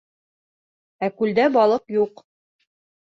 [1.07, 2.25] Ә күлдә балыҡ юҡ.